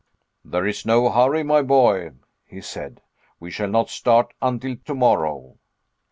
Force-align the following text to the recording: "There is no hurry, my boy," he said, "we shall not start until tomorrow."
"There 0.43 0.65
is 0.65 0.83
no 0.83 1.11
hurry, 1.11 1.43
my 1.43 1.61
boy," 1.61 2.09
he 2.47 2.59
said, 2.59 3.03
"we 3.39 3.51
shall 3.51 3.69
not 3.69 3.91
start 3.91 4.33
until 4.41 4.75
tomorrow." 4.77 5.59